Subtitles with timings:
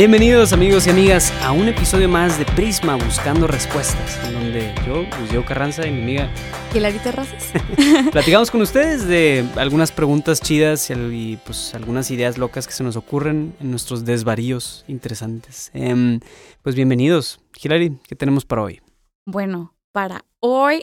[0.00, 5.04] Bienvenidos amigos y amigas a un episodio más de Prisma Buscando Respuestas, en donde yo,
[5.10, 6.30] pues yo Carranza y mi amiga
[6.74, 7.52] Hilarita Razas.
[8.10, 12.96] platicamos con ustedes de algunas preguntas chidas y, pues algunas ideas locas que se nos
[12.96, 15.70] ocurren en nuestros desvaríos interesantes.
[15.74, 16.20] Em,
[16.62, 17.38] pues bienvenidos.
[17.62, 18.80] Hilary, ¿qué tenemos para hoy?
[19.26, 20.82] Bueno, para hoy,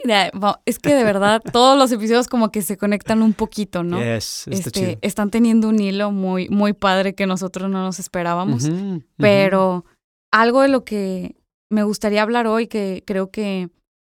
[0.66, 3.98] es que de verdad todos los episodios como que se conectan un poquito, ¿no?
[3.98, 4.98] Yes, está Este, chido.
[5.02, 8.68] están teniendo un hilo muy, muy padre que nosotros no nos esperábamos.
[9.16, 9.84] Pero
[10.32, 11.36] algo de lo que
[11.70, 13.70] me gustaría hablar hoy, que creo que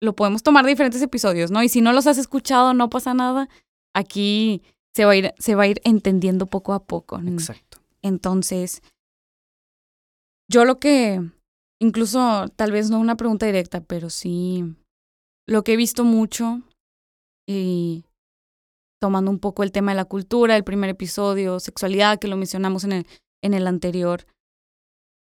[0.00, 1.62] lo podemos tomar de diferentes episodios, ¿no?
[1.62, 3.48] Y si no los has escuchado, no pasa nada.
[3.94, 4.62] Aquí
[4.94, 7.20] se va a ir, se va a ir entendiendo poco a poco.
[7.20, 7.78] Exacto.
[8.02, 8.82] Entonces,
[10.48, 11.20] yo lo que,
[11.80, 14.64] incluso tal vez no una pregunta directa, pero sí
[15.48, 16.60] lo que he visto mucho
[17.48, 18.04] y
[19.00, 22.84] tomando un poco el tema de la cultura, el primer episodio, sexualidad, que lo mencionamos
[22.84, 23.06] en el,
[23.42, 24.26] en el anterior,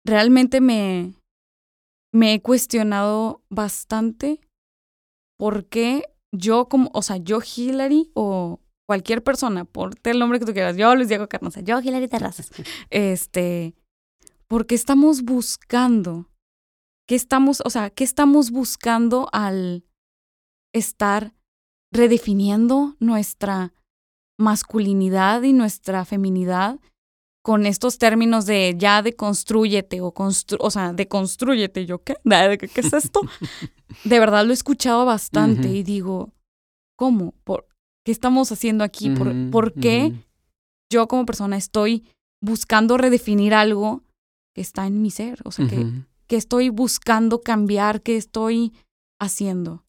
[0.04, 1.14] realmente me,
[2.12, 4.40] me he cuestionado bastante
[5.38, 10.44] por qué yo como, o sea, yo Hillary o cualquier persona, por el nombre que
[10.44, 12.50] tú quieras, yo Luis Diego Carnosa, yo Hillary Terrazas,
[12.90, 13.74] este,
[14.46, 16.28] porque estamos buscando,
[17.08, 19.84] qué estamos, o sea, qué estamos buscando al
[20.72, 21.34] estar
[21.92, 23.72] redefiniendo nuestra
[24.38, 26.80] masculinidad y nuestra feminidad
[27.42, 32.68] con estos términos de ya deconstrúyete o constru o sea, deconstrúyete, yo qué, ¿De qué,
[32.68, 33.20] qué es esto?
[34.04, 36.32] de verdad lo he escuchado bastante y digo,
[36.96, 37.34] ¿cómo?
[37.44, 37.66] ¿Por
[38.04, 39.10] qué estamos haciendo aquí?
[39.10, 40.12] ¿Por, ¿por qué
[40.90, 42.04] yo como persona estoy
[42.40, 44.02] buscando redefinir algo
[44.54, 45.40] que está en mi ser?
[45.44, 45.86] O sea, que,
[46.28, 48.72] que estoy buscando cambiar, que estoy
[49.20, 49.84] haciendo.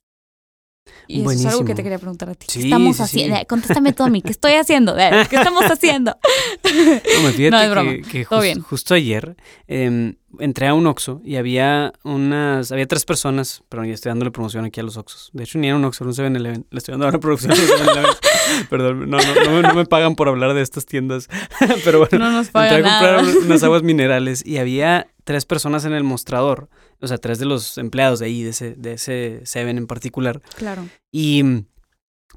[1.08, 2.46] Y eso es algo que te quería preguntar a ti.
[2.48, 3.36] ¿Qué Sí, estamos sí, haciendo?
[3.36, 3.42] sí.
[3.42, 4.22] Eh, Contéstame tú a mí.
[4.22, 4.96] ¿Qué estoy haciendo?
[4.96, 6.18] ¿Qué estamos haciendo?
[6.64, 7.92] No, me fíjate No, es broma.
[8.10, 8.62] que, Todo bien.
[8.62, 9.36] justo ayer
[9.68, 14.32] em, entré a un Oxxo y había unas, había tres personas, pero ya estoy dándole
[14.32, 15.30] promoción aquí a los Oxxos.
[15.34, 16.66] De hecho, ni era un Oxxo, era un 7-Eleven.
[16.70, 18.12] Le estoy dando ahora promoción a los 7-Eleven.
[18.70, 21.28] Perdón, no, no, no, me- no me pagan por hablar de estas tiendas.
[21.84, 23.38] pero bueno, No nos entré a comprar nada.
[23.46, 26.70] unas aguas minerales y había tres personas en el mostrador.
[27.02, 30.42] O sea, tres de los empleados de ahí, de ese, de ese Seven en particular.
[30.56, 30.88] Claro.
[31.12, 31.66] Y mm,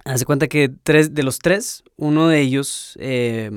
[0.05, 3.51] hace cuenta que tres de los tres, uno de ellos eh,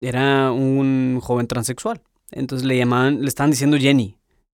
[0.00, 2.02] era un joven transexual.
[2.30, 4.18] Entonces le llamaban, le estaban diciendo Jenny.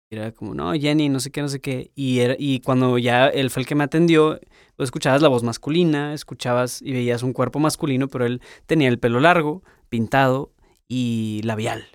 [0.09, 1.91] Y Era como, no, Jenny, no sé qué, no sé qué.
[1.95, 4.39] Y, era, y cuando ya él fue el que me atendió,
[4.75, 8.99] pues escuchabas la voz masculina, escuchabas y veías un cuerpo masculino, pero él tenía el
[8.99, 10.53] pelo largo, pintado
[10.87, 11.87] y labial.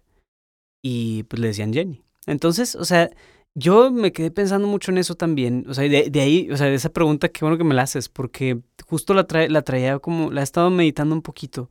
[0.83, 2.03] Y pues le decían Jenny.
[2.27, 3.11] Entonces, o sea,
[3.55, 5.65] yo me quedé pensando mucho en eso también.
[5.69, 8.61] O sea, de, ahí, o sea, esa pregunta, qué bueno que me la haces, porque
[8.87, 11.71] justo la, trae, la traía como, la he estado meditando un poquito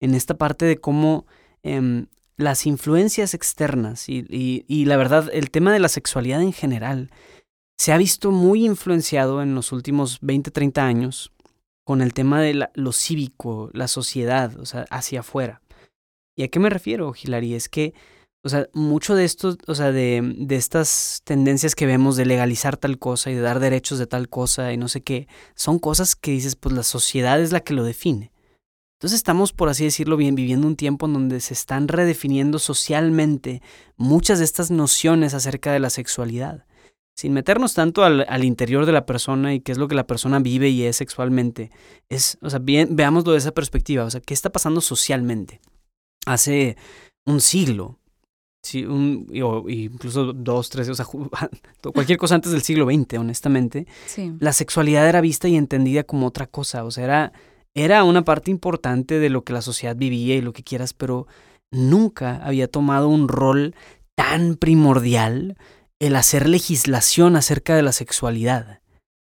[0.00, 1.26] en esta parte de cómo
[1.62, 2.06] em,
[2.36, 7.10] las influencias externas y, y, la verdad, el tema de la sexualidad en general
[7.78, 11.32] se ha visto muy influenciado en los últimos 20, 30 años
[11.84, 15.62] con el tema de lo cívico, la sociedad, o sea, hacia afuera.
[16.36, 17.54] ¿Y a qué me refiero, Hilary?
[17.54, 17.94] Es que
[18.46, 22.76] o sea, mucho de esto, o sea, de, de estas tendencias que vemos de legalizar
[22.76, 25.26] tal cosa y de dar derechos de tal cosa y no sé qué,
[25.56, 28.30] son cosas que dices, pues la sociedad es la que lo define.
[28.98, 33.62] Entonces estamos, por así decirlo bien, viviendo un tiempo en donde se están redefiniendo socialmente
[33.96, 36.66] muchas de estas nociones acerca de la sexualidad.
[37.16, 40.06] Sin meternos tanto al, al interior de la persona y qué es lo que la
[40.06, 41.72] persona vive y es sexualmente.
[42.08, 44.04] Es, o sea, bien, veámoslo de esa perspectiva.
[44.04, 45.60] O sea, ¿qué está pasando socialmente?
[46.26, 46.76] Hace
[47.26, 47.98] un siglo,
[48.66, 51.06] Sí, un, o incluso dos, tres, o sea,
[51.94, 54.32] cualquier cosa antes del siglo XX, honestamente, Sí.
[54.40, 57.32] la sexualidad era vista y entendida como otra cosa, o sea, era,
[57.74, 61.28] era una parte importante de lo que la sociedad vivía y lo que quieras, pero
[61.70, 63.74] nunca había tomado un rol
[64.16, 65.56] tan primordial
[66.00, 68.80] el hacer legislación acerca de la sexualidad.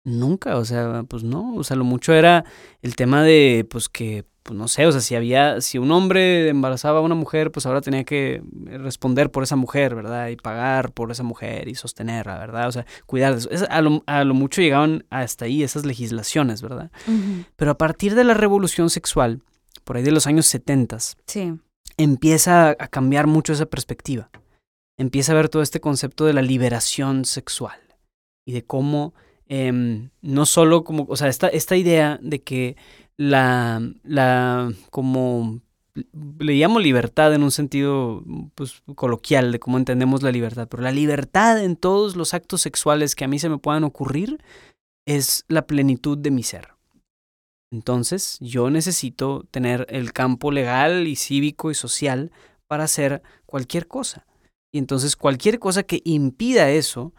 [0.05, 2.43] Nunca, o sea, pues no, o sea, lo mucho era
[2.81, 6.49] el tema de, pues que, pues no sé, o sea, si había, si un hombre
[6.49, 10.27] embarazaba a una mujer, pues ahora tenía que responder por esa mujer, ¿verdad?
[10.27, 12.67] Y pagar por esa mujer y sostenerla, ¿verdad?
[12.67, 13.49] O sea, cuidar de eso.
[13.49, 16.91] Es- a, lo, a lo mucho llegaban hasta ahí esas legislaciones, ¿verdad?
[17.55, 19.41] Pero a partir de la revolución sexual,
[19.85, 20.97] por ahí de los años 70,
[21.27, 21.53] Sí.
[21.97, 24.29] empieza a cambiar mucho esa perspectiva.
[24.97, 27.79] Empieza a ver todo este concepto de la liberación sexual
[28.45, 29.13] y de cómo
[29.53, 32.75] em, no solo como, o sea, esta, esta idea de que
[33.17, 35.61] la, la, como
[36.39, 38.23] le llamo libertad en un sentido
[38.55, 43.13] pues, coloquial de cómo entendemos la libertad, pero la libertad en todos los actos sexuales
[43.13, 44.39] que a mí se me puedan ocurrir
[45.05, 46.69] es la plenitud de mi ser.
[47.71, 52.31] Entonces, yo necesito tener el campo legal y cívico y social
[52.65, 54.25] para hacer cualquier cosa.
[54.73, 57.13] Y entonces cualquier cosa que impida eso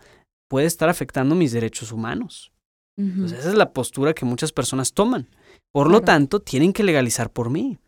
[0.49, 2.53] puede estar afectando mis derechos humanos.
[2.97, 5.29] Entonces esa es la postura que muchas personas toman.
[5.73, 7.79] Por lo tanto, tienen que legalizar por mí.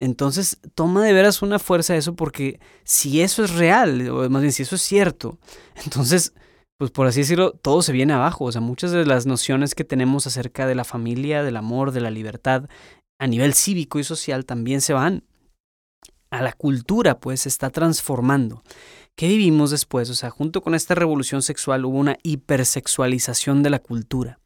[0.00, 4.52] Entonces, toma de veras una fuerza eso porque si eso es real, o más bien
[4.52, 5.38] si eso es cierto,
[5.84, 6.34] entonces,
[6.78, 8.44] pues por así decirlo, todo se viene abajo.
[8.44, 12.02] O sea, muchas de las nociones que tenemos acerca de la familia, del amor, de
[12.02, 12.68] la libertad,
[13.18, 15.24] a nivel cívico y social también se van.
[16.30, 18.62] A la cultura, pues, se está transformando.
[19.16, 20.10] ¿Qué vivimos después?
[20.10, 24.40] O sea, junto con esta revolución sexual hubo una hipersexualización de la cultura.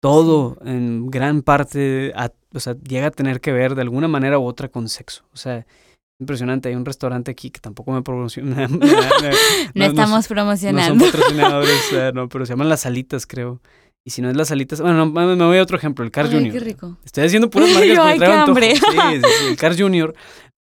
[0.00, 2.14] Todo, en gran parte,
[2.54, 5.24] o sea, llega a tener que ver de alguna manera u otra con sexo.
[5.34, 5.66] O sea,
[6.20, 6.68] impresionante.
[6.68, 8.68] Hay un restaurante aquí que tampoco me promociona.
[9.74, 10.94] no, estamos promocionando.
[10.94, 13.60] No son patrocinadores, no, pero se llaman las salitas, creo.
[14.02, 16.32] Y si no es las salitas, bueno, me voy a otro ejemplo, el Car Ay,
[16.32, 16.54] Junior.
[16.54, 16.96] Qué rico.
[17.04, 18.74] Estoy haciendo puras marcas Ay, qué hambre.
[18.76, 20.14] Sí, sí, el Car Junior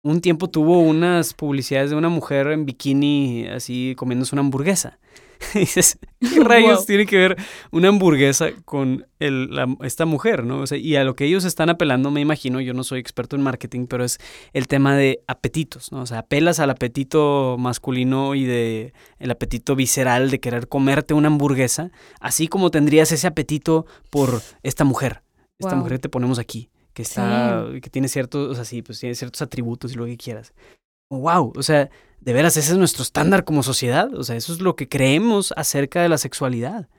[0.03, 4.99] un tiempo tuvo unas publicidades de una mujer en bikini así comiéndose una hamburguesa.
[5.55, 7.37] y dices, ¿qué rayos tiene que ver
[7.71, 9.49] una hamburguesa con el,
[9.83, 10.59] esta mujer, no?
[10.59, 13.35] O sea, y a lo que ellos están apelando, me imagino, yo no soy experto
[13.37, 14.19] en marketing, pero es
[14.51, 16.01] el tema de apetitos, ¿no?
[16.01, 21.27] O sea, apelas al apetito masculino y de el apetito visceral de querer comerte una
[21.27, 25.21] hamburguesa, así como tendrías ese apetito por esta mujer,
[25.57, 28.99] esta mujer que te ponemos aquí que está, que tiene ciertos, o sea, sí, pues
[28.99, 30.53] tiene ciertos atributos y lo que quieras.
[31.09, 31.89] wow, o sea,
[32.19, 35.53] de veras, ese es nuestro estándar como sociedad, o sea, eso es lo que creemos
[35.55, 36.89] acerca de la sexualidad.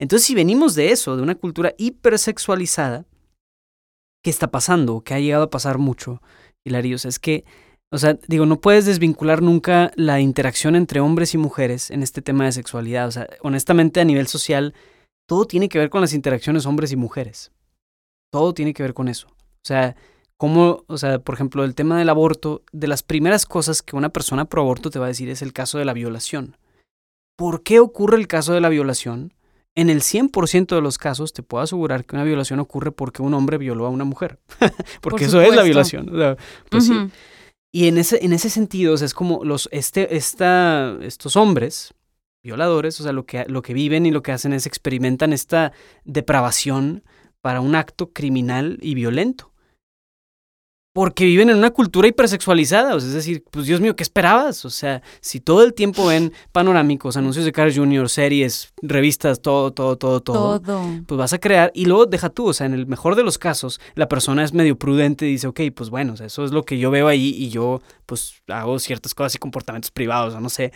[0.00, 3.06] Entonces, si venimos de eso, de una cultura hipersexualizada,
[4.22, 5.00] ¿qué está pasando?
[5.00, 6.22] ¿Qué ha llegado a pasar mucho,
[6.64, 6.96] Hilario?
[6.96, 7.44] O sea, es que,
[7.90, 12.22] o sea, digo, no puedes desvincular nunca la interacción entre hombres y mujeres en este
[12.22, 13.08] tema de sexualidad.
[13.08, 14.74] O sea, honestamente, a nivel social,
[15.26, 17.50] todo tiene que ver con las interacciones hombres y mujeres.
[18.30, 19.28] Todo tiene que ver con eso.
[19.28, 19.96] O sea,
[20.36, 24.10] como, o sea, por ejemplo, el tema del aborto, de las primeras cosas que una
[24.10, 26.56] persona pro aborto te va a decir es el caso de la violación.
[27.36, 29.34] ¿Por qué ocurre el caso de la violación?
[29.74, 33.34] En el 100% de los casos te puedo asegurar que una violación ocurre porque un
[33.34, 34.38] hombre violó a una mujer.
[35.00, 36.10] porque eso es la violación.
[36.70, 36.94] pues sí.
[37.72, 41.94] Y en ese, en ese sentido, o sea, es como los, este, esta, estos hombres
[42.42, 45.72] violadores, o sea, lo que, lo que viven y lo que hacen es experimentan esta
[46.04, 47.04] depravación
[47.40, 49.52] para un acto criminal y violento.
[50.94, 54.64] Porque viven en una cultura hipersexualizada, o sea, es decir, pues Dios mío, ¿qué esperabas?
[54.64, 59.70] O sea, si todo el tiempo ven panorámicos, anuncios de Carl Jr., series, revistas, todo,
[59.70, 62.74] todo, todo, todo, todo, pues vas a crear, y luego deja tú, o sea, en
[62.74, 66.14] el mejor de los casos, la persona es medio prudente y dice, ok, pues bueno,
[66.14, 69.36] o sea, eso es lo que yo veo ahí y yo, pues, hago ciertas cosas
[69.36, 70.72] y comportamientos privados, o no sé,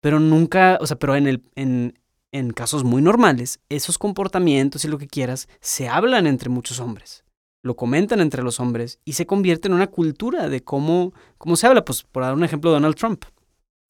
[0.00, 1.98] pero nunca, o sea, pero en el, en,
[2.32, 7.24] en casos muy normales, esos comportamientos y lo que quieras se hablan entre muchos hombres,
[7.62, 11.66] lo comentan entre los hombres y se convierte en una cultura de cómo, cómo se
[11.66, 11.84] habla.
[11.84, 13.24] Pues por dar un ejemplo, Donald Trump.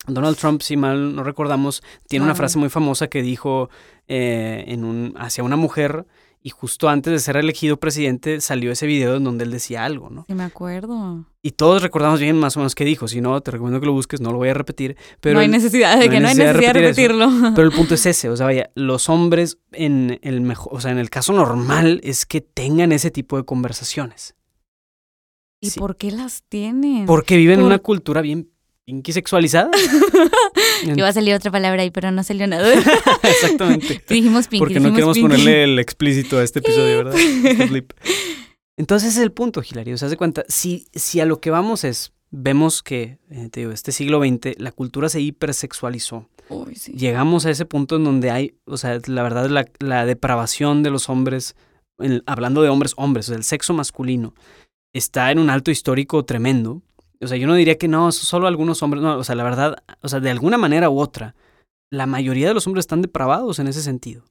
[0.06, 3.70] Donald Trump, si mal no recordamos, tiene una frase muy famosa que dijo
[4.06, 6.06] eh, en un, hacia una mujer
[6.46, 10.10] y justo antes de ser elegido presidente salió ese video en donde él decía algo,
[10.10, 10.26] ¿no?
[10.28, 11.24] Sí, me acuerdo.
[11.42, 13.08] Y todos recordamos bien más o menos qué dijo.
[13.08, 14.96] Si no, te recomiendo que lo busques, no lo voy a repetir.
[15.20, 17.28] Pero no hay necesidad de que no hay necesidad de, repetirlo.
[17.52, 20.92] Pero el punto es ese, o sea, vaya, los hombres en el mejor, o sea,
[20.92, 24.36] en el caso normal es que tengan ese tipo de conversaciones.
[25.60, 27.06] ¿Y por qué las tienen?
[27.06, 28.52] Porque viven en una cultura bien
[28.86, 29.70] pinky sexualizada.
[30.96, 32.72] Iba a salir otra palabra ahí, pero no salió nada.
[33.22, 34.02] Exactamente.
[34.08, 34.60] dijimos pinky.
[34.60, 37.14] Porque no queremos ponerle el explícito a este episodio, ¿verdad?
[38.78, 39.98] Entonces ese es el punto, Hilario.
[39.98, 43.72] Se hace cuenta, si, si a lo que vamos es, vemos que, eh, te digo,
[43.72, 46.28] este siglo XX, la cultura se hipersexualizó.
[46.94, 50.90] Llegamos a ese punto en donde hay, o sea, la verdad, la, la depravación de
[50.90, 51.56] los hombres,
[52.26, 54.32] hablando de hombres, hombres, o sea, el sexo masculino,
[54.92, 56.82] está en un alto histórico tremendo
[57.20, 59.82] o sea, yo no diría que no, solo algunos hombres, no, o sea, la verdad,
[60.00, 61.34] o sea, de alguna manera u otra,
[61.90, 64.24] la mayoría de los hombres están depravados en ese sentido.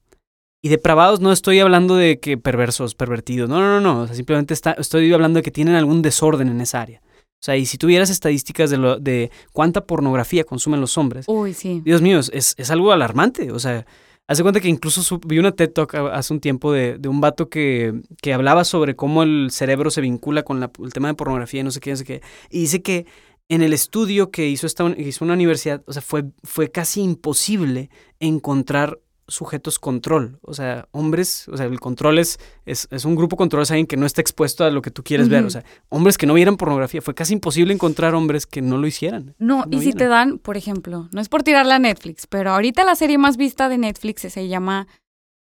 [0.62, 4.16] Y depravados no estoy hablando de que perversos, pervertidos, no, no, no, no, o sea,
[4.16, 7.02] simplemente está, estoy hablando de que tienen algún desorden en esa área.
[7.38, 11.52] O sea, y si tuvieras estadísticas de, lo, de cuánta pornografía consumen los hombres, Uy,
[11.52, 11.82] sí.
[11.84, 13.52] Dios mío, es, es algo alarmante.
[13.52, 13.86] O sea,
[14.28, 17.94] Hace cuenta que incluso vi una TED Talk hace un tiempo de, un vato que,
[18.20, 21.70] que, hablaba sobre cómo el cerebro se vincula con el tema de pornografía y no
[21.70, 22.22] sé qué, no sé qué.
[22.50, 23.06] Y dice que
[23.48, 27.90] en el estudio que hizo, esta, hizo una universidad, o sea, fue, fue casi imposible
[28.18, 33.62] encontrar sujetos control, o sea, hombres, o sea, el control es, es, un grupo control,
[33.62, 36.16] es alguien que no está expuesto a lo que tú quieres ver, o sea, hombres
[36.16, 39.34] que no vieran pornografía, fue casi imposible encontrar hombres que no lo hicieran.
[39.38, 42.84] No, y si te dan, por ejemplo, no es por tirarla a Netflix, pero ahorita
[42.84, 44.86] la serie más vista de Netflix se llama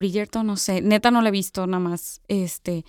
[0.01, 2.85] Bridgerton, no sé, neta no la he visto nada más, este,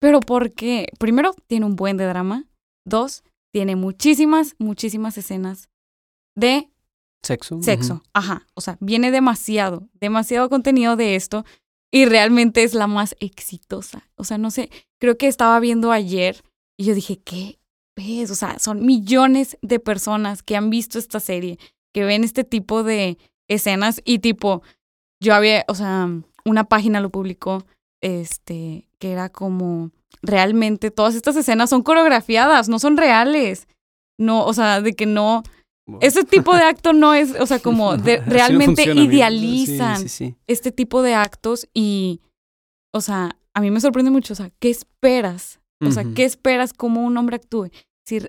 [0.00, 2.46] pero porque, primero, tiene un buen de drama,
[2.86, 5.68] dos, tiene muchísimas, muchísimas escenas
[6.36, 6.70] de
[7.22, 7.62] Sexo.
[7.62, 8.46] Sexo, ajá.
[8.54, 11.44] O sea, viene demasiado, demasiado contenido de esto
[11.90, 14.08] y realmente es la más exitosa.
[14.16, 16.42] O sea, no sé, creo que estaba viendo ayer
[16.76, 17.58] y yo dije, ¿qué
[17.96, 18.30] ves?
[18.30, 21.58] O sea, son millones de personas que han visto esta serie,
[21.92, 24.62] que ven este tipo de escenas y tipo,
[25.20, 26.08] yo había, o sea,
[26.44, 27.66] una página lo publicó,
[28.00, 29.90] este, que era como,
[30.22, 33.66] realmente todas estas escenas son coreografiadas, no son reales.
[34.18, 35.42] No, o sea, de que no,
[36.00, 40.04] ese tipo de acto no es, o sea, como de, realmente idealizan
[40.46, 42.20] este tipo de actos y,
[42.92, 45.60] o sea, a mí me sorprende mucho, o sea, ¿qué esperas?
[45.80, 47.70] O sea, ¿qué esperas como un hombre actúe?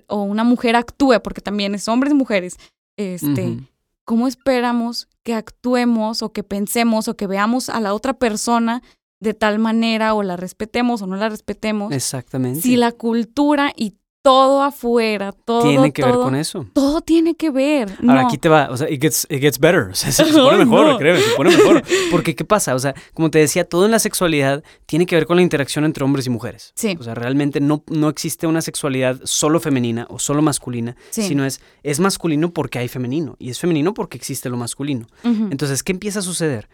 [0.08, 2.56] o una mujer actúe, porque también es hombres y mujeres.
[2.96, 3.58] Este,
[4.04, 8.82] ¿cómo esperamos que actuemos o que pensemos o que veamos a la otra persona
[9.20, 11.92] de tal manera o la respetemos o no la respetemos?
[11.92, 12.60] Exactamente.
[12.60, 15.62] Si la cultura y todo afuera, todo.
[15.62, 16.66] Tiene que ver con eso.
[16.72, 17.90] Todo tiene que ver.
[18.06, 19.90] Ahora aquí te va, o sea, it gets, it gets better.
[19.90, 21.82] O sea, se pone mejor, créeme, se pone mejor.
[22.10, 22.74] Porque, ¿qué pasa?
[22.74, 25.84] O sea, como te decía, todo en la sexualidad tiene que ver con la interacción
[25.84, 26.72] entre hombres y mujeres.
[26.74, 26.96] Sí.
[26.98, 31.60] O sea, realmente no, no existe una sexualidad solo femenina o solo masculina, sino es,
[31.82, 35.06] es masculino porque hay femenino y es femenino porque existe lo masculino.
[35.24, 36.68] Entonces, ¿qué empieza a suceder?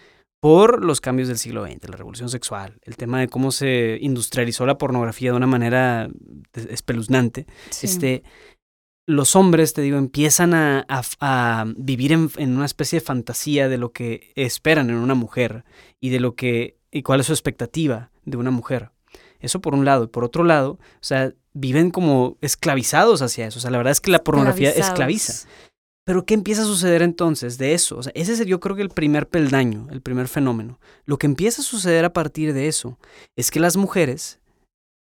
[0.46, 4.64] Por los cambios del siglo XX, la revolución sexual, el tema de cómo se industrializó
[4.64, 6.08] la pornografía de una manera
[6.54, 7.48] espeluznante,
[7.82, 8.22] este,
[9.06, 10.86] los hombres, te digo, empiezan a,
[11.18, 15.64] a, vivir en, en, una especie de fantasía de lo que esperan en una mujer
[15.98, 18.92] y de lo que y cuál es su expectativa de una mujer.
[19.40, 20.04] Eso por un lado.
[20.04, 23.58] Y por otro lado, o sea, viven como esclavizados hacia eso.
[23.58, 25.48] O sea, la verdad es que la pornografía esclaviza.
[26.06, 27.98] Pero ¿qué empieza a suceder entonces de eso?
[27.98, 30.78] O sea, ese es yo creo que el primer peldaño, el primer fenómeno.
[31.04, 32.96] Lo que empieza a suceder a partir de eso
[33.34, 34.38] es que las mujeres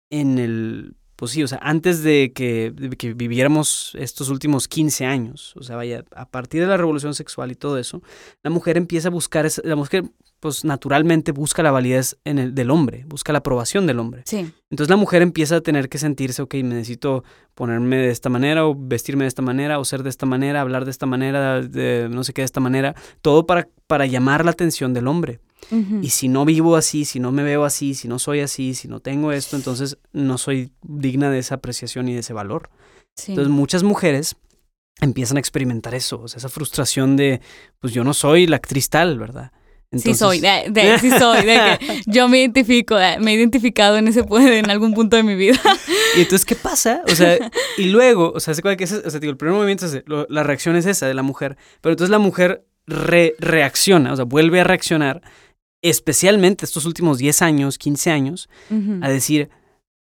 [0.10, 5.54] en el pues sí, o sea, antes de que, que, viviéramos estos últimos 15 años,
[5.58, 8.04] o sea, vaya, a partir de la revolución sexual y todo eso,
[8.44, 10.04] la mujer empieza a buscar, la mujer
[10.40, 14.22] pues naturalmente busca la validez en el, del hombre, busca la aprobación del hombre.
[14.26, 14.54] Sí.
[14.70, 17.24] Entonces la mujer empieza a tener que sentirse, ok, necesito
[17.56, 20.86] ponerme de esta manera o vestirme de esta manera o ser de esta manera, hablar
[20.86, 22.94] de esta manera, de no sé qué de esta manera,
[23.24, 25.40] todo para, para llamar la atención del hombre.
[26.02, 28.88] Y si no vivo así, si no me veo así, si no soy así, si
[28.88, 32.70] no tengo esto, entonces no soy digna de esa apreciación y de ese valor.
[33.28, 34.38] Entonces muchas mujeres
[35.02, 37.42] empiezan a experimentar eso, o sea, esa frustración de,
[37.80, 39.52] pues yo no soy la actriz tal, ¿verdad?
[39.96, 44.26] Sí soy, de, sí soy, de que yo me identifico, me he identificado en ese
[44.30, 45.60] en algún punto de mi vida.
[46.16, 47.04] Y entonces, ¿qué pasa?
[47.06, 47.38] O sea,
[47.78, 50.76] y luego, o sea, que es, o sea, digo, el primer movimiento es, la reacción
[50.76, 55.22] es esa de la mujer, pero entonces la mujer reacciona, o sea, vuelve a reaccionar
[55.82, 58.50] especialmente estos últimos 10 años, 15 años,
[59.02, 59.50] a decir,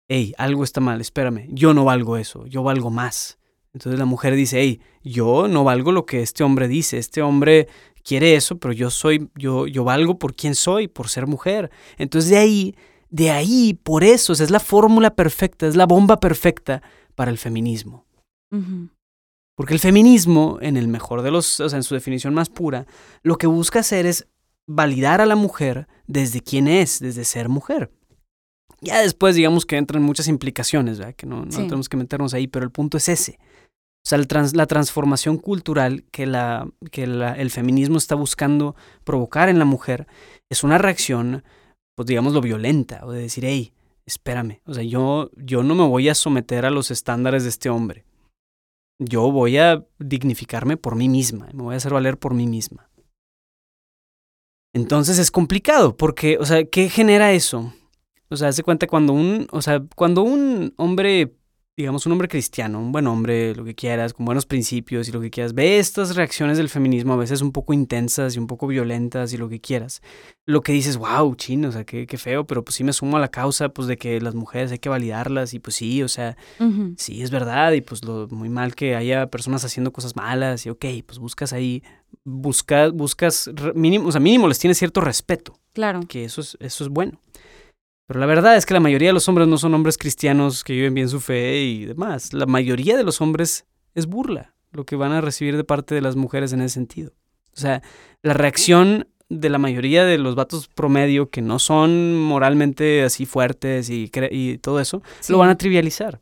[0.07, 3.37] hey, algo está mal, espérame, yo no valgo eso, yo valgo más.
[3.73, 7.67] Entonces la mujer dice, hey, yo no valgo lo que este hombre dice, este hombre
[8.03, 11.71] quiere eso, pero yo soy, yo, yo valgo por quien soy, por ser mujer.
[11.97, 12.75] Entonces de ahí,
[13.09, 16.81] de ahí, por eso, es la fórmula perfecta, es la bomba perfecta
[17.15, 18.05] para el feminismo.
[19.55, 22.85] Porque el feminismo, en el mejor de los, o sea, en su definición más pura,
[23.21, 24.27] lo que busca hacer es
[24.67, 27.91] validar a la mujer desde quién es, desde ser mujer.
[28.81, 31.15] Ya después, digamos que entran muchas implicaciones, ¿verdad?
[31.15, 33.39] que no, no tenemos que meternos ahí, pero el punto es ese.
[34.05, 34.19] O sea,
[34.53, 40.07] la transformación cultural que, la, que el feminismo está buscando provocar en la mujer
[40.49, 41.43] es una reacción,
[41.95, 43.71] pues digámoslo, violenta, o de decir, hey,
[44.05, 47.69] espérame, o sea, yo, yo no me voy a someter a los estándares de este
[47.69, 48.03] hombre.
[48.99, 52.89] Yo voy a dignificarme por mí misma, me voy a hacer valer por mí misma.
[54.73, 57.73] Entonces es complicado, porque, o sea, ¿qué genera eso?
[58.29, 61.35] O sea, hace cuenta cuando un, o sea, cuando un hombre,
[61.75, 65.19] digamos, un hombre cristiano, un buen hombre, lo que quieras, con buenos principios y lo
[65.19, 68.67] que quieras, ve estas reacciones del feminismo a veces un poco intensas y un poco
[68.67, 70.01] violentas y lo que quieras.
[70.45, 73.17] Lo que dices, wow, chino, o sea, qué, qué feo, pero pues sí me sumo
[73.17, 76.07] a la causa, pues, de que las mujeres hay que validarlas y pues sí, o
[76.07, 76.37] sea,
[76.97, 80.69] sí es verdad y pues lo muy mal que haya personas haciendo cosas malas y
[80.69, 81.81] ok, pues buscas ahí
[82.23, 85.57] busca, buscas, mínimo, o sea, mínimo les tienes cierto respeto.
[85.73, 86.01] Claro.
[86.07, 87.19] Que eso es, eso es bueno.
[88.05, 90.73] Pero la verdad es que la mayoría de los hombres no son hombres cristianos que
[90.73, 92.33] viven bien su fe y demás.
[92.33, 96.01] La mayoría de los hombres es burla lo que van a recibir de parte de
[96.01, 97.13] las mujeres en ese sentido.
[97.55, 97.81] O sea,
[98.21, 103.89] la reacción de la mayoría de los vatos promedio que no son moralmente así fuertes
[103.89, 106.19] y, y todo eso, lo van a trivializar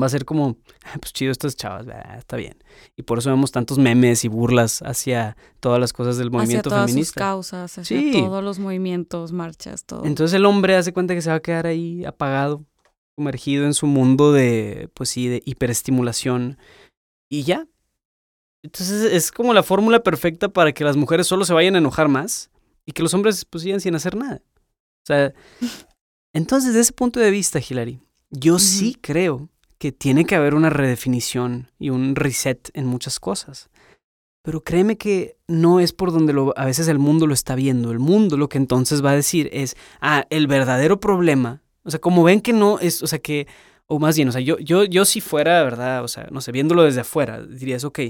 [0.00, 1.86] va a ser como, ah, pues chido estas chavas,
[2.16, 2.56] está bien.
[2.96, 6.76] Y por eso vemos tantos memes y burlas hacia todas las cosas del movimiento hacia
[6.76, 7.20] todas feminista.
[7.20, 10.04] Sus causas, hacia todos los movimientos, marchas, todo.
[10.04, 12.64] Entonces el hombre hace cuenta que se va a quedar ahí apagado,
[13.16, 16.58] sumergido en su mundo de, pues sí, de hiperestimulación.
[17.30, 17.66] Y ya.
[18.62, 22.08] Entonces es como la fórmula perfecta para que las mujeres solo se vayan a enojar
[22.08, 22.50] más
[22.84, 24.42] y que los hombres pues sigan sin hacer nada.
[24.44, 25.32] O sea,
[26.34, 28.00] entonces desde ese punto de vista, Hilary,
[28.30, 29.48] yo sí creo
[29.78, 33.68] que tiene que haber una redefinición y un reset en muchas cosas.
[34.42, 37.90] Pero créeme que no es por donde lo, a veces el mundo lo está viendo.
[37.90, 41.62] El mundo lo que entonces va a decir es, ah, el verdadero problema.
[41.82, 43.46] O sea, como ven que no es, o sea, que,
[43.86, 46.04] o más bien, o sea, yo, yo, yo si fuera, ¿verdad?
[46.04, 48.00] O sea, no sé, viéndolo desde afuera, dirías, ok,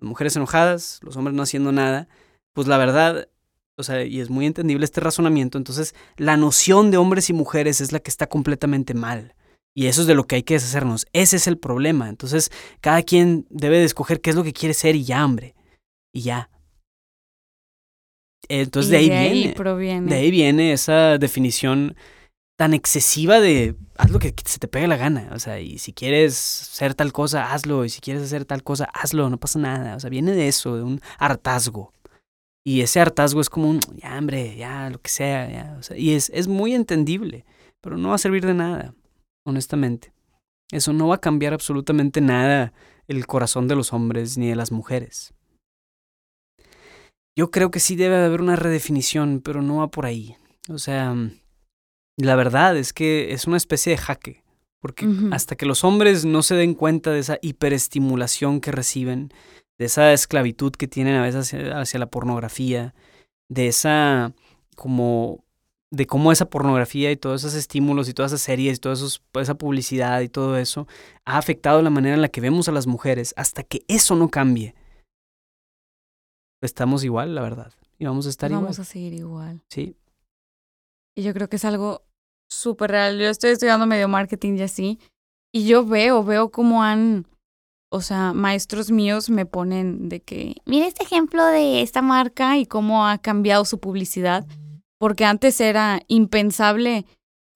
[0.00, 2.08] mujeres enojadas, los hombres no haciendo nada,
[2.52, 3.28] pues la verdad,
[3.76, 7.80] o sea, y es muy entendible este razonamiento, entonces la noción de hombres y mujeres
[7.80, 9.34] es la que está completamente mal.
[9.76, 11.06] Y eso es de lo que hay que deshacernos.
[11.12, 12.08] Ese es el problema.
[12.08, 15.54] Entonces, cada quien debe de escoger qué es lo que quiere ser y ya, hombre.
[16.14, 16.48] Y ya.
[18.48, 20.08] Entonces, de ahí, viene.
[20.08, 21.94] De ahí viene esa definición
[22.56, 25.28] tan excesiva de haz lo que se te pegue la gana.
[25.34, 27.84] O sea, y si quieres ser tal cosa, hazlo.
[27.84, 29.28] Y si quieres hacer tal cosa, hazlo.
[29.28, 29.94] No pasa nada.
[29.94, 31.92] O sea, viene de eso, de un hartazgo.
[32.64, 35.50] Y ese hartazgo es como un, ya, hombre, ya, lo que sea.
[35.50, 35.76] Ya.
[35.78, 37.44] O sea, y es, es muy entendible,
[37.82, 38.94] pero no va a servir de nada,
[39.46, 40.12] honestamente.
[40.70, 42.72] Eso no va a cambiar absolutamente nada
[43.08, 45.32] el corazón de los hombres ni de las mujeres.
[47.38, 50.36] Yo creo que sí debe haber una redefinición, pero no va por ahí.
[50.68, 51.14] O sea,
[52.16, 54.42] la verdad es que es una especie de jaque,
[54.80, 59.30] porque hasta que los hombres no se den cuenta de esa hiperestimulación que reciben,
[59.78, 62.94] de esa esclavitud que tienen a veces hacia, la pornografía,
[63.50, 64.32] de esa
[64.74, 65.44] como
[65.92, 68.96] de cómo esa pornografía y todos esos estímulos y todas esas series y toda
[69.40, 70.86] esa publicidad y todo eso
[71.24, 74.28] ha afectado la manera en la que vemos a las mujeres, hasta que eso no
[74.28, 74.74] cambie,
[76.62, 77.72] estamos igual, la verdad.
[77.98, 78.64] Y vamos a estar igual.
[78.64, 79.62] Vamos a seguir igual.
[79.70, 79.96] Sí.
[81.16, 82.02] Y yo creo que es algo
[82.50, 83.18] súper real.
[83.18, 84.98] Yo estoy estudiando medio marketing y así.
[85.52, 87.26] Y yo veo, veo cómo han,
[87.90, 92.66] o sea, maestros míos me ponen de que, mira este ejemplo de esta marca y
[92.66, 94.46] cómo ha cambiado su publicidad.
[94.98, 97.06] Porque antes era impensable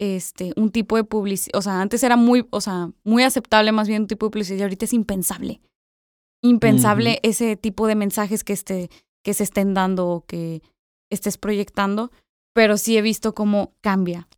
[0.01, 3.87] este, un tipo de publicidad, o sea, antes era muy, o sea, muy aceptable más
[3.87, 5.61] bien un tipo de publicidad y ahorita es impensable.
[6.43, 8.91] Impensable ese tipo de mensajes que, este,
[9.23, 10.63] que se estén dando o que
[11.11, 12.11] estés proyectando,
[12.55, 14.29] pero sí he visto cómo cambia.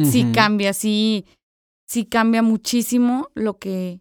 [0.00, 1.26] Sí cambia, sí,
[1.88, 4.00] sí cambia muchísimo lo que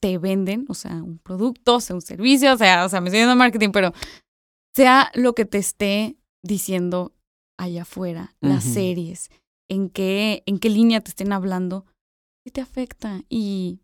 [0.00, 3.20] te venden, o sea, un producto, sea un servicio, o sea, o sea, me estoy
[3.20, 3.94] yendo marketing, pero
[4.76, 7.14] sea lo que te esté diciendo
[7.58, 9.30] allá afuera, las series,
[9.68, 11.84] en qué, en qué línea te estén hablando,
[12.44, 13.22] sí te afecta.
[13.28, 13.80] Y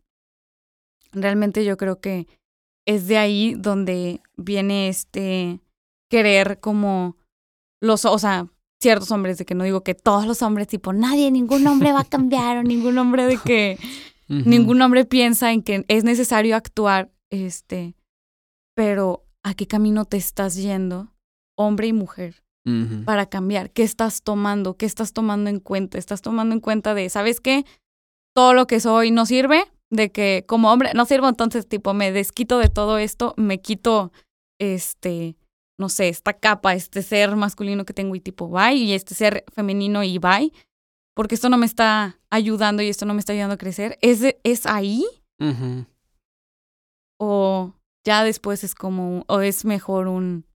[1.13, 2.27] realmente yo creo que
[2.87, 5.61] es de ahí donde viene este
[6.11, 7.17] querer como
[7.83, 8.49] los, o sea,
[8.81, 12.01] ciertos hombres, de que no digo que todos los hombres, tipo, nadie, ningún hombre va
[12.01, 13.79] a cambiar o ningún hombre de que
[14.29, 17.97] ningún hombre piensa en que es necesario actuar, este,
[18.75, 21.13] pero ¿a qué camino te estás yendo,
[21.57, 22.45] hombre y mujer?
[23.05, 24.77] Para cambiar, ¿qué estás tomando?
[24.77, 25.99] ¿Qué estás tomando en cuenta?
[25.99, 27.67] ¿Estás tomando en cuenta de, ¿sabes qué?
[28.35, 32.11] Todo lo que soy no sirve, de que como hombre no sirvo, entonces tipo me
[32.11, 34.13] desquito de todo esto, me quito
[34.59, 35.37] este
[35.79, 39.45] no sé, esta capa, este ser masculino que tengo y tipo bye, y este ser
[39.53, 40.53] femenino y bye,
[41.15, 44.37] porque esto no me está ayudando y esto no me está ayudando a crecer, ¿es,
[44.45, 45.05] es ahí?
[47.19, 47.75] O
[48.05, 50.47] ya después es como, o es mejor un,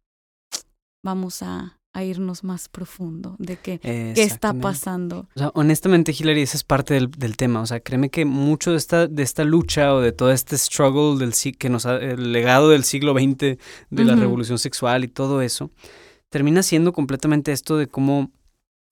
[1.04, 5.28] vamos a a irnos más profundo de qué, qué está pasando.
[5.36, 7.62] O sea, honestamente, Hillary, esa es parte del, del, tema.
[7.62, 11.18] O sea, créeme que mucho de esta, de esta lucha o de todo este struggle
[11.18, 13.58] del que nos ha, el legado del siglo XX
[13.90, 15.72] de la revolución sexual y todo eso,
[16.30, 18.32] termina siendo completamente esto de cómo,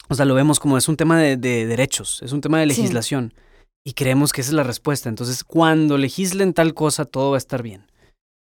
[0.09, 2.65] o sea, lo vemos como es un tema de, de derechos, es un tema de
[2.65, 3.33] legislación.
[3.85, 5.07] Y creemos que esa es la respuesta.
[5.07, 7.89] Entonces, cuando legislen tal cosa, todo va a estar bien.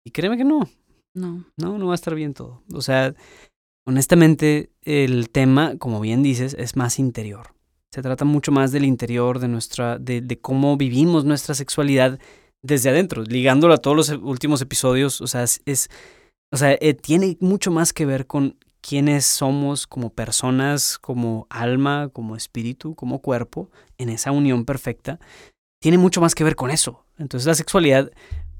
[0.06, 0.68] Y créeme que no.
[1.14, 1.46] No.
[1.58, 2.64] No, no va a estar bien todo.
[2.74, 3.14] O sea,
[3.86, 7.56] Honestamente, el tema, como bien dices, es más interior.
[7.92, 12.20] Se trata mucho más del interior, de nuestra, de, de cómo vivimos nuestra sexualidad
[12.62, 15.20] desde adentro, ligándolo a todos los últimos episodios.
[15.20, 15.90] O sea, es,
[16.52, 22.10] o sea, eh, tiene mucho más que ver con quiénes somos como personas, como alma,
[22.14, 25.20] como espíritu, como cuerpo, en esa unión perfecta.
[25.82, 27.04] Tiene mucho más que ver con eso.
[27.18, 28.12] Entonces la sexualidad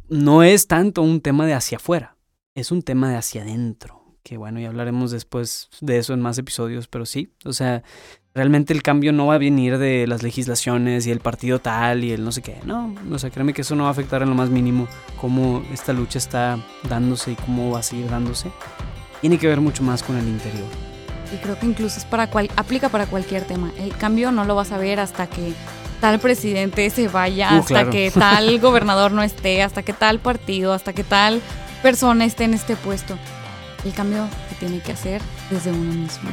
[0.10, 2.18] no es tanto un tema de hacia afuera,
[2.56, 6.38] es un tema de hacia adentro que bueno, ya hablaremos después de eso en más
[6.38, 7.84] episodios, pero sí, o sea,
[8.34, 12.12] realmente el cambio no va a venir de las legislaciones y el partido tal y
[12.12, 14.30] el no sé qué, no, o sea, créeme que eso no va a afectar en
[14.30, 14.88] lo más mínimo
[15.20, 18.52] cómo esta lucha está dándose y cómo va a seguir dándose.
[19.22, 20.66] Tiene que ver mucho más con el interior.
[21.32, 23.72] Y creo que incluso es para cual, aplica para cualquier tema.
[23.78, 25.54] El cambio no lo vas a ver hasta que
[26.02, 30.74] tal presidente se vaya, uh, hasta que tal gobernador no esté, hasta que tal partido,
[30.74, 31.42] hasta que tal
[31.82, 33.18] persona esté en este puesto.
[33.84, 36.30] El cambio que tiene que hacer desde uno mismo.